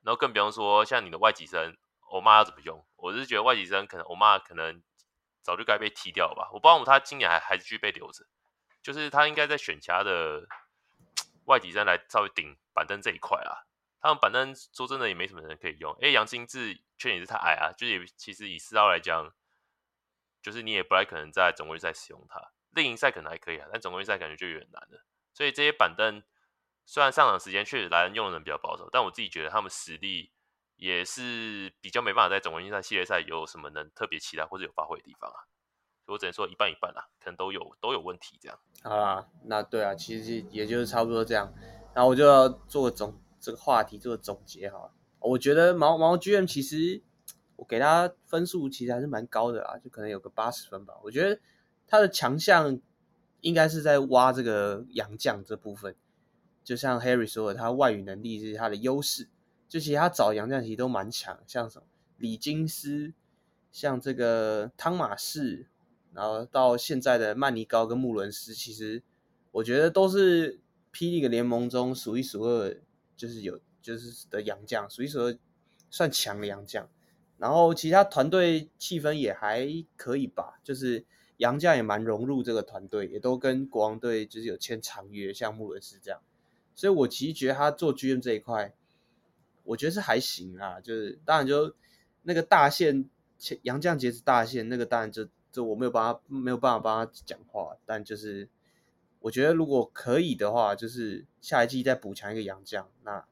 [0.02, 1.78] 然后更不用说像你的外籍生
[2.10, 2.86] 欧玛要怎么用？
[2.96, 4.84] 我是觉得外籍生可能欧玛可能
[5.42, 6.50] 早就该被踢掉吧？
[6.54, 8.26] 我不知道他今年还还继续被留着，
[8.84, 10.48] 就是他应该在选其他的
[11.46, 13.66] 外籍生来稍微顶板凳这一块啊。
[14.00, 15.98] 他们板凳说真的也没什么人可以用。
[16.02, 19.34] 哎，杨金志确实也是太矮啊，就是其实以四号来讲，
[20.42, 22.52] 就是你也不太可能在总冠军赛使用他。
[22.72, 25.04] 另一赛可能还可以啊，但总冠军赛感觉就有点难了。
[25.34, 26.22] 所以这些板凳。
[26.86, 30.34] 虽然上场时间确实来用的人比较保守，但我自己觉得他们实力
[30.76, 35.48] 也是比较没办法在总冠军赛系列赛有什么能特别期待或者有发挥的地方啊。
[36.08, 38.60] 我只能说一半一半啦，可能都有都有问题这样。
[38.82, 41.54] 好啦，那对啊，其实也就是差不多这样。
[41.94, 44.92] 然后我就要做总这个话题做个总结哈。
[45.20, 47.02] 我觉得毛毛 GM 其实
[47.56, 50.94] 我给他分数其实还是蛮高的啊，就可能有个八十分吧。
[51.04, 51.40] 我觉得
[51.88, 52.80] 他的强项
[53.42, 55.96] 应该是在挖这个洋将这部分。
[56.64, 59.28] 就像 Harry 说的，他外语能力是他的优势。
[59.70, 61.86] 就其实他找洋将其实都蛮强，像什么
[62.18, 63.14] 李金斯，
[63.72, 65.68] 像这个汤马士，
[66.14, 69.02] 然后到现在的曼尼高跟穆伦斯，其实
[69.52, 70.60] 我觉得都是
[70.94, 72.80] 霹雳的联盟中数一数二，
[73.16, 75.38] 就是有就是的洋将，数一数二
[75.90, 76.90] 算强的洋将。
[77.38, 81.04] 然后其他团队气氛也还可以吧，就是
[81.38, 86.22] 洋将也蛮融入这个团队，也都跟国王队就是有签长约，像穆伦斯这样。
[86.76, 88.74] 所以，我其实觉得他做 GM 这一块，
[89.64, 90.80] 我觉得是还行啊。
[90.80, 91.76] 就是当然就
[92.22, 93.10] 那个大线
[93.64, 97.78] 洋将截止大线那个，当然就就我没有办法没有办法帮他讲话。
[97.86, 98.50] 但就是
[99.22, 103.24] 我觉得如果可以的话，就是下一季再补强一个洋将，那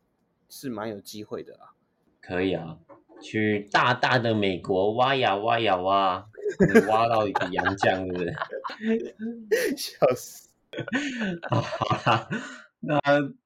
[0.48, 1.76] 是蛮有机会的啊。
[2.22, 2.78] 可以啊，
[3.22, 6.30] 去大大的美国挖呀挖呀挖，
[6.88, 8.34] 挖到一个洋将，是不是？
[9.76, 10.50] 笑死！
[11.50, 11.60] 好
[12.06, 12.30] 啦。
[12.80, 13.00] 那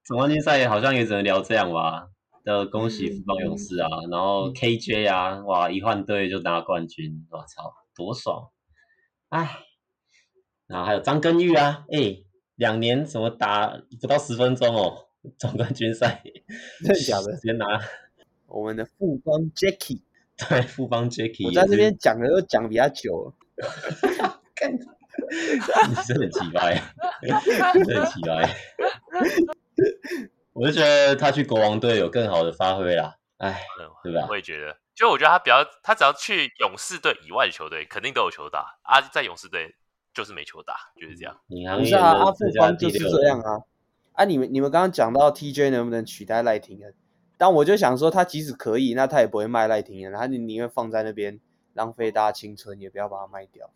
[0.03, 2.09] 总冠军赛好像也只能聊这样吧。
[2.45, 8.49] 的恭喜福邦勇士啊，嗯、然后 KJ 啊，哇，一换队就拿冠军，我操，多爽！
[9.36, 9.60] 哎，
[10.67, 12.24] 然后还有张根玉啊，哎，
[12.56, 15.10] 两年怎么打不到十分钟哦？
[15.38, 16.24] 总冠军赛，
[16.80, 17.34] 真的假的？
[17.36, 17.65] 直接拿
[18.48, 20.00] 我们的富邦 Jacky，
[20.48, 23.34] 对，富邦 Jacky，我在这边讲的都讲比较久了。
[25.89, 26.82] 你真的很奇怪，
[27.74, 28.56] 真的很奇怪。
[30.54, 33.60] 我就觉得他去国王队有更好的发挥啦，哎，
[34.04, 34.28] 对吧？
[34.30, 39.75] 我也觉得，就我觉得他比较，他只要去勇士队以外的球队，肯定都有球打啊，在勇士队
[40.13, 41.38] 就是没球打，就是这样。
[41.77, 43.60] 不是啊，阿富邦就是这样啊。
[44.13, 46.93] 啊，你们你们刚刚讲到 TJ 能不能取代赖廷恩？
[47.38, 51.41] 但我就想说，他即使可以，那他也不会卖赖廷恩，他宁愿放在那边
[51.73, 53.69] 浪费大家青春，也不要把它卖掉。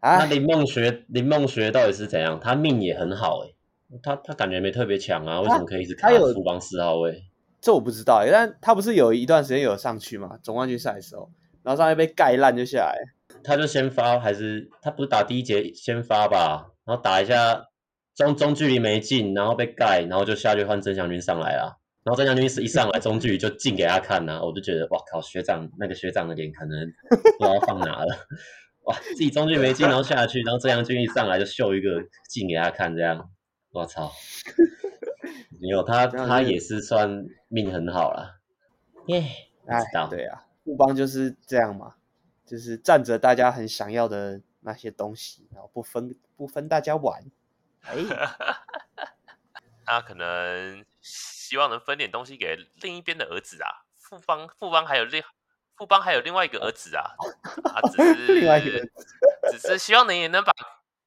[0.00, 2.40] 啊那林梦学，林梦学到底是怎样？
[2.40, 3.54] 他命也很好诶、
[3.90, 7.22] 欸、他他感觉没特别强啊，为什么可以一直卡富邦四号位？
[7.62, 10.36] 这我不知道、欸，但他不是有一段时间有上去嘛？
[10.42, 11.30] 总冠军赛的时候，
[11.62, 12.98] 然后上面被盖烂就下来，
[13.44, 16.72] 他就先发还是他不是打第一节先发吧？
[16.84, 17.68] 然后打一下
[18.16, 26.92] 中中距离没进，然后被盖，然后就下去换曾祥军上来了，然后曾祥军是一上来中距离就进给他看呐、啊，我就觉得哇靠，学长那个学长的脸可能
[27.38, 28.06] 不知道放哪了。
[28.86, 28.96] 哇！
[29.14, 33.30] 自己中距没进，然后下去，然后曾祥军一上来就秀一个进给他看，这样，
[33.70, 34.10] 我操！
[35.62, 38.40] 没有他，他也是算命很好了。
[39.06, 39.22] 耶，
[39.66, 41.96] 哎，对啊，富邦就是这样嘛，
[42.46, 47.22] 就是占着大家很想要的那些东西，然后不分不分大家玩。
[47.82, 47.94] 哎，
[49.84, 53.84] 他可能希望能分点东西给另一边的儿子啊。
[53.96, 55.22] 富邦，富邦还有另。
[55.74, 57.16] 富邦还有另外一个儿子啊，
[57.64, 58.78] 他只是 另外一个，
[59.50, 60.52] 只是希望能也能把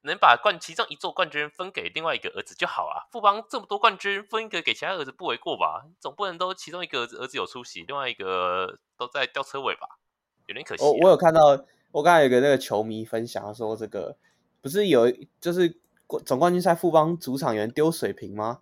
[0.06, 3.08] 能把冠其中一座冠军分给另外一个儿子就好啊。
[3.12, 5.86] 富邦这么多冠军，分一个给其他儿子不为过吧？
[6.00, 10.00] 总不能都其中一个儿子儿子有出息，另外一个都在吊车尾吧？
[10.48, 10.88] 有点可惜、啊。
[10.88, 14.16] 我我有看到，我刚才有个那个球迷分享说，这个
[14.62, 15.80] 不是有就是
[16.26, 18.60] 总冠军赛富邦主场有人丢水瓶吗？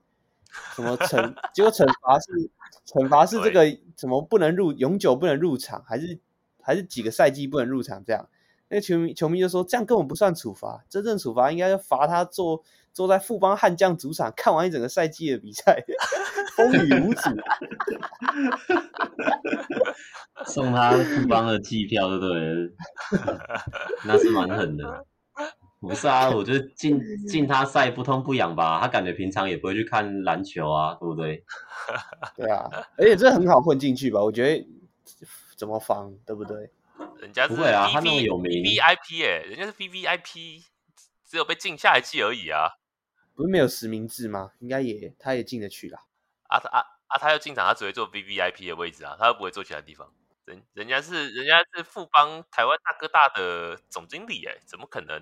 [0.75, 1.33] 什么惩？
[1.53, 2.51] 结果惩罚是
[2.85, 3.65] 惩罚是这个
[3.97, 6.19] 什么不能入永久不能入场，还是
[6.61, 8.29] 还是几个赛季不能入场这样？
[8.73, 15.83] 那球迷球迷就说，这样根本不算处罚，真正处罚应该要罚他坐坐在富邦悍将主场看完一整个赛季的比赛，
[16.57, 17.29] 风雨无阻，
[20.45, 22.73] 送他富邦的机票，对不对？
[24.05, 25.05] 那是蛮狠的。
[25.79, 31.43] 不是啊，我觉得进进他赛不痛不痒吧，他感觉平常也不会去看篮球啊，对不对？
[32.37, 34.23] 对啊，而且这很好混进去吧？
[34.23, 34.67] 我觉得
[35.57, 36.71] 怎么防，对不对？
[37.23, 40.65] 人家是 V, 不会啊，他那么有名，VIP 哎，人家是 VVIP，
[41.25, 42.67] 只有被禁下一季而已啊。
[43.33, 44.51] 不是没有实名制吗？
[44.59, 46.01] 应该也，他也进得去啦。
[46.49, 50.11] 啊他啊啊，他要进场，他只会坐 VVIP 的位置啊，他又不会坐其他地方。
[50.43, 55.17] 人人家是人家是富邦台湾大哥大的总经理哎，怎么可能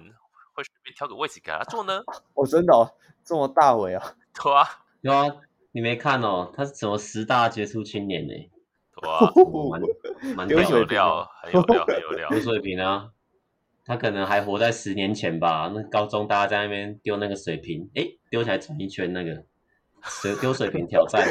[0.54, 2.02] 会随便挑个位置给他坐呢？
[2.34, 2.92] 哦，真的哦，
[3.24, 4.16] 这么大伟 啊？
[4.34, 5.28] 对啊，有啊，
[5.72, 8.34] 你没看哦，他是什么十大杰出青年呢？
[9.02, 9.32] 哇，
[10.36, 12.30] 蛮蛮有料，很有料，很有料。
[12.32, 13.10] 刘水平啊，
[13.86, 15.72] 他可能还活在十年前吧。
[15.74, 19.44] 那高中大家在那边丢那个水瓶，哎、欸，丢起来转一圈，那个
[20.04, 21.22] 水丢水瓶挑战，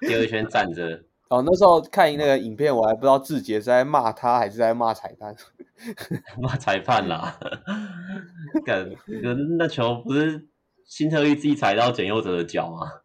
[0.00, 1.02] 丢一圈站着。
[1.30, 5.34] 哦，那时候看那个影片，我还不知道志杰是在骂他还是在骂裁判，
[6.42, 7.38] 骂裁判啦。
[8.66, 8.90] 干，
[9.56, 10.48] 那球不是
[10.84, 12.99] 新特利自己踩到简佑哲的脚吗？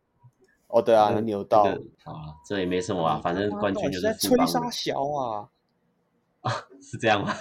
[0.76, 1.64] 哦，对啊，扭到
[2.04, 5.48] 啊，这也没什么啊，反正冠军就是吹沙小啊，
[6.42, 7.34] 啊，是这样吗？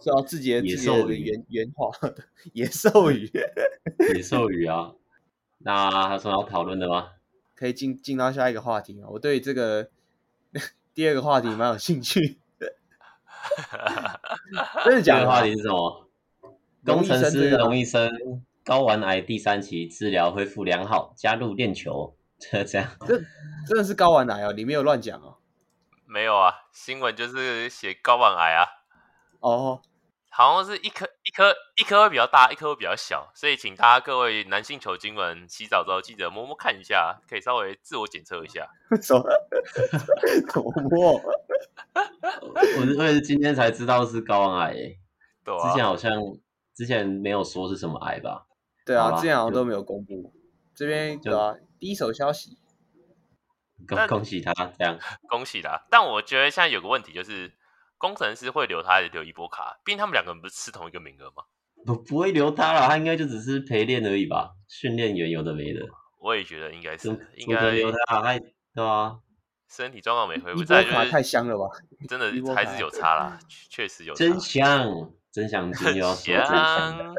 [0.00, 2.14] 是啊，自己的野兽语原原话的
[2.52, 3.32] 野兽语，
[4.14, 4.92] 野兽语啊。
[5.60, 7.12] 那还有什么要讨论的吗？
[7.54, 9.08] 可以进进到下一个话题吗？
[9.12, 9.88] 我对这个
[10.92, 12.38] 第二个话题蛮有兴趣。
[14.84, 15.26] 真的假的？
[15.26, 16.06] 话题是什么？
[16.84, 18.10] 工程师龙医生
[18.62, 22.14] 睾丸癌第三期治疗恢复良好，加入练球。
[22.38, 23.18] 这这样，这
[23.66, 24.52] 真的是睾丸癌哦？
[24.52, 25.38] 你没有乱讲哦？
[26.06, 28.66] 没有啊，新闻就是写睾丸癌啊。
[29.40, 29.82] 哦，
[30.30, 38.68] 好像是一颗一颗一颗会比较大，一颗会比较小，所以请大家各位男性球精们洗澡之后记得摸摸看一下，可以稍微自我检测一下。
[39.02, 39.24] 怎么
[40.90, 41.20] 摸？
[42.78, 44.74] 我是我也是今天才知道是睾丸癌，
[45.44, 46.12] 对啊，之前好像
[46.74, 48.46] 之前没有说是什么癌吧？
[48.86, 50.32] 对啊，之前好像都没有公布。
[50.74, 51.54] 这边对啊。
[51.78, 52.58] 第一手消息，
[53.86, 55.86] 恭恭喜他，这样 恭喜他。
[55.90, 57.52] 但我觉得现在有个问题，就是
[57.96, 59.78] 工程师会留他还是留一波卡？
[59.84, 61.44] 毕竟他们两个人不是吃同一个名额吗？
[61.86, 64.50] 不不会留他了，他应该就只是陪练而已吧？
[64.68, 65.80] 训练员有的没的。
[66.18, 68.40] 我也觉得应该是，应该留他，还
[68.74, 69.20] 对啊，
[69.68, 71.64] 身体状况没恢复，伊波卡太香了吧？
[72.08, 73.38] 真的还是有差啦，
[73.70, 74.18] 确实有差。
[74.18, 77.14] 真香，真香， 真香。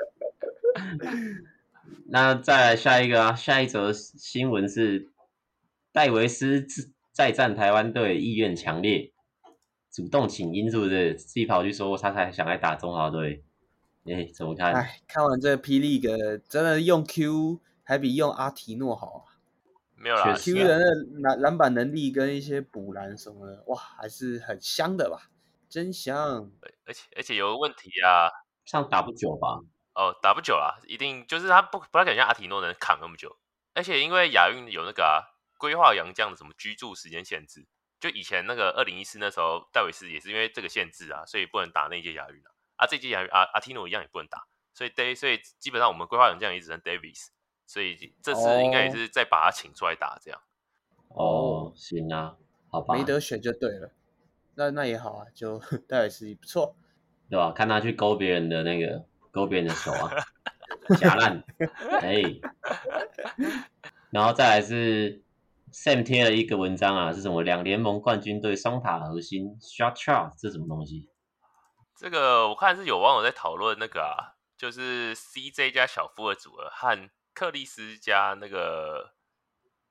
[2.07, 5.09] 那再来下一个啊，下一则新闻是
[5.91, 6.65] 戴维斯
[7.11, 9.11] 再战台湾队意愿强烈，
[9.91, 11.15] 主动请缨是不是？
[11.15, 13.43] 自己跑去说他才想来打中华队，
[14.05, 14.73] 哎、欸，怎么看？
[14.73, 19.37] 哎，看完这个 P League，真的用 Q 还比用阿提诺好啊！
[19.95, 25.29] 没有啦，Q 人的篮篮板能力跟一些补篮什么的，哇，还是很香的吧？
[25.67, 26.49] 真香！
[26.85, 28.31] 而且而且有个问题啊，
[28.65, 29.59] 像打不久吧？
[29.99, 33.35] 哦，打不久啊，一定就是他不不太敢像阿提诺能扛那么久，
[33.73, 37.67] 而且因为亚运有那个啊规划洋将的什么居住时间限制，
[37.99, 47.27] 就以前那个二零一四那时候戴维斯也是因为这个限制啊，所以不能打那一届亚运啊，啊这届亚运阿阿提诺一样也不能打，所以 Day 所以基本上我们规划洋将也只能 Davis，
[47.65, 50.41] 所以这次应该也是再把他请出来打这样。
[51.09, 52.37] 哦，行啊，
[52.69, 53.91] 好吧，没得选就对了，
[54.55, 55.59] 那那也好啊，就
[55.89, 56.77] 戴维斯不错，
[57.29, 57.51] 对吧？
[57.51, 59.08] 看他去勾别人的那个。
[59.31, 60.11] 勾别人的手啊，
[60.99, 61.43] 假烂，
[62.01, 62.41] 哎、欸，
[64.11, 65.23] 然后再来是
[65.71, 67.43] Sam 贴了一个文章啊，是什么？
[67.43, 71.09] 两联盟冠军队双塔核心 Shot Chart，这是什么东西？
[71.95, 79.13] 这个我看是有网友在讨论那个啊，就是 CJ 加小夫的组合和克里斯加那个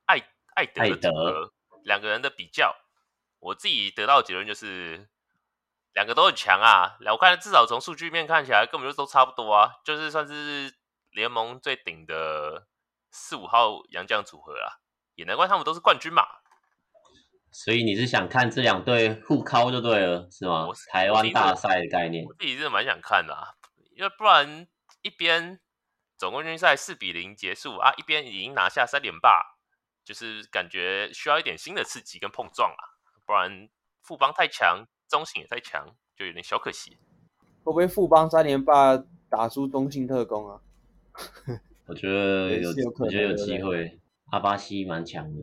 [0.06, 0.20] 艾
[0.54, 1.52] 艾德的组合
[1.84, 2.74] 两个人的比较，
[3.38, 5.08] 我自己得到的结论就是。
[5.98, 10.72] 两个都很强啊，我看至少从数据面看起来根本就都差不多啊，就是算是
[11.10, 12.68] 联盟最顶的
[13.10, 14.78] 四五号洋将组合啊，
[15.16, 16.22] 也难怪他们都是冠军嘛。
[17.50, 20.68] 所以你是想看这两队互敲就对了，是吗？
[20.92, 23.54] 台湾大赛的概念，我自己是蛮想看的啊，
[23.96, 24.68] 因为不然
[25.02, 25.58] 一边
[26.16, 29.56] 总冠军赛四比零结束啊，一边已经拿下三连霸，
[30.04, 32.82] 就是感觉需要一点新的刺激跟碰撞啊，
[33.26, 33.68] 不然
[34.00, 35.86] 富邦太强，中信也在强，
[36.16, 36.96] 就有点小可惜。
[37.64, 38.96] 会不会富邦三连霸
[39.28, 40.60] 打出中信特工啊？
[41.86, 43.98] 我觉得有，有可能我觉得有机会。
[44.30, 45.42] 阿巴西蛮强的，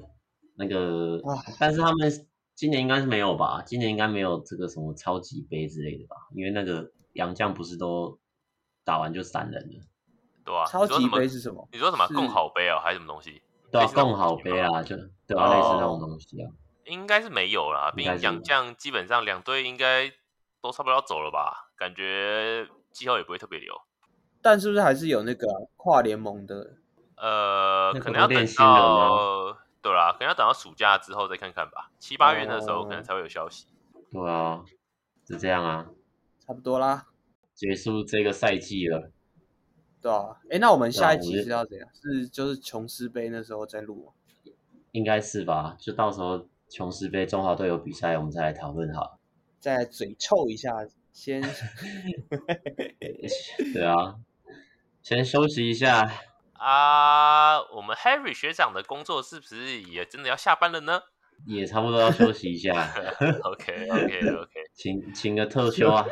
[0.58, 3.64] 那个，唉但是他们今年应该是没有吧？
[3.66, 6.16] 今年应该没有这个什么超级杯之类的吧？
[6.36, 8.20] 因为那个杨将不是都
[8.84, 9.84] 打完就散人了，
[10.46, 11.68] 对啊，超级杯是什么？
[11.72, 13.42] 你说什么是共好杯啊，还是什么东西？
[13.72, 14.96] 对啊，类似那种共好杯啊，就
[15.26, 16.52] 对啊，类似那种东西啊。
[16.86, 20.12] 应该是没有啦，毕竟洋将基本上两队应该
[20.62, 21.72] 都差不多要走了吧？
[21.76, 23.76] 感觉季后也不会特别留。
[24.42, 26.78] 但是不是还是有那个、啊、跨联盟的？
[27.18, 31.92] 呃，可能要等到对啦，可能要等到暑假之后再看看吧。
[31.98, 33.66] 七八月的时候可能才会有消息。
[34.12, 34.64] 对啊，
[35.28, 35.88] 是这样啊，
[36.40, 37.08] 差不多啦，
[37.54, 39.12] 结束这个赛季了。
[40.02, 41.90] 对啊，哎，那我们下一期是要怎样？
[41.94, 44.12] 是就是琼斯杯那时候再录吗？
[44.92, 49.20] 应该是吧，就到时候琼斯杯中华队有比赛，我们再来讨论好。
[49.60, 50.72] 再嘴臭一下，
[51.12, 51.42] 先。
[53.74, 54.16] 对啊。
[55.02, 56.12] 先休息一下
[56.54, 57.62] 啊！
[57.62, 61.00] 我们 Harry 学长的工作是不是也真的要下班了呢？
[61.46, 62.74] 也差不多要休息一下。
[63.44, 66.04] OK OK OK，请请个特休啊！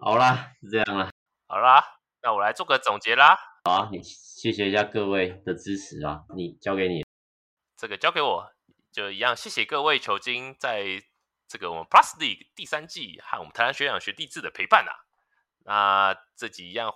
[0.00, 1.12] 好啦，是这样啦。
[1.46, 1.80] 好啦，
[2.22, 3.38] 那我来做个总结啦。
[3.64, 6.24] 好啊，你谢谢一下各位的支持啊！
[6.34, 7.04] 你交给你，
[7.76, 8.50] 这个交给我，
[8.98, 9.36] 就一样。
[9.36, 11.00] 谢谢各位球精在
[11.46, 14.92] 这个我们 Plus League 第三季和我们台湾学长学弟制的陪伴啊。
[15.60, 16.92] 那这集一样。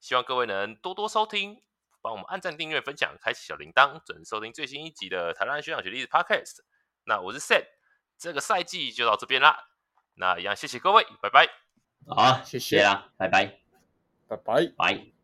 [0.00, 1.62] 希望各位能多多收听，
[2.00, 6.58] 帮我们按赞、订阅、分享，开启小铃铛，准时收听最新一集的台湾学长学弟制 Podcast。
[7.04, 7.66] 那我是 Set，
[8.16, 9.68] 这个赛季就到这边啦。
[10.14, 11.48] 那一样，谢谢各位，拜拜。
[12.08, 13.60] 好，谢谢啦，拜拜，
[14.26, 15.17] 拜拜，拜。